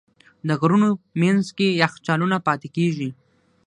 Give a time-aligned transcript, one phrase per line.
[0.47, 0.89] د غرونو
[1.21, 3.09] منځ کې یخچالونه پاتې کېږي.